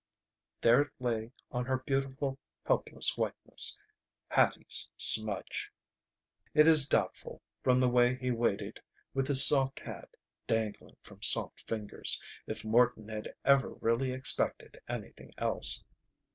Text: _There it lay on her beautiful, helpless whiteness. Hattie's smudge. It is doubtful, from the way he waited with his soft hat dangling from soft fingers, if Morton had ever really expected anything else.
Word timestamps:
_There 0.61 0.81
it 0.81 0.91
lay 0.99 1.31
on 1.51 1.65
her 1.65 1.77
beautiful, 1.77 2.39
helpless 2.65 3.15
whiteness. 3.19 3.77
Hattie's 4.29 4.89
smudge. 4.97 5.71
It 6.55 6.65
is 6.65 6.87
doubtful, 6.89 7.43
from 7.63 7.79
the 7.79 7.87
way 7.87 8.15
he 8.15 8.31
waited 8.31 8.81
with 9.13 9.27
his 9.27 9.45
soft 9.45 9.79
hat 9.81 10.17
dangling 10.47 10.95
from 11.03 11.21
soft 11.21 11.67
fingers, 11.69 12.19
if 12.47 12.65
Morton 12.65 13.09
had 13.09 13.35
ever 13.45 13.73
really 13.75 14.11
expected 14.11 14.81
anything 14.89 15.33
else. 15.37 15.83